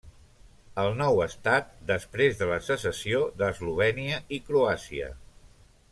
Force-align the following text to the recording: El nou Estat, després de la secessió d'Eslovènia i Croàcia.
El 0.83 0.87
nou 1.01 1.19
Estat, 1.25 1.69
després 1.91 2.39
de 2.41 2.49
la 2.53 2.57
secessió 2.69 3.21
d'Eslovènia 3.43 4.19
i 4.39 4.41
Croàcia. 4.49 5.13